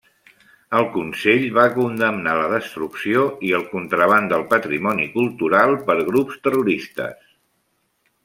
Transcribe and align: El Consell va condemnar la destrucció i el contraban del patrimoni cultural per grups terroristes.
El 0.77 0.85
Consell 0.93 1.43
va 1.57 1.65
condemnar 1.73 2.33
la 2.39 2.47
destrucció 2.53 3.27
i 3.49 3.53
el 3.59 3.67
contraban 3.75 4.29
del 4.33 4.45
patrimoni 4.55 5.07
cultural 5.17 5.77
per 5.91 5.97
grups 6.09 6.43
terroristes. 6.49 7.29